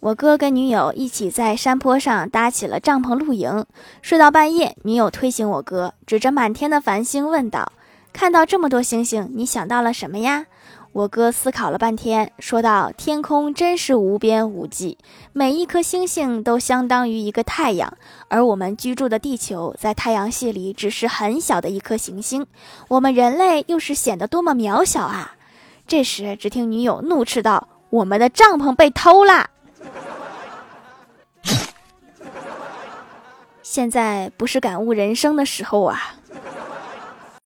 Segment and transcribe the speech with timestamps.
[0.00, 3.66] 我哥跟女友一起在山坡上搭起了帐篷露营，
[4.00, 7.70] 睡到半夜，女友推醒我哥，指着满天的繁星问道
[8.10, 10.46] ：“看到这么多星星，你想到了什么呀？”
[10.92, 14.96] 我哥思考了半天，说道：“天空真是无边无际，
[15.34, 17.92] 每一颗星星都相当于一个太阳，
[18.28, 22.46] 而我们居住的地球在太阳系里只是很小的一颗行星，
[22.88, 25.34] 我们人类又是显得多么渺小啊！”
[25.86, 29.50] 这时，只听女友怒斥道：“我们的帐篷被偷啦！
[33.62, 36.16] 现在不是感悟人生的时候啊！”